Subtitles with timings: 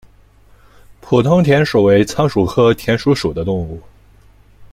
[0.99, 3.79] 普通田鼠为仓鼠科田鼠属的动物。